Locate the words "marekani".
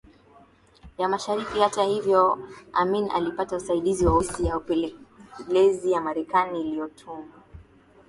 6.01-6.61